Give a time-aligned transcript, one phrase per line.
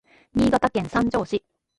[0.39, 1.37] Niigataken sanjo si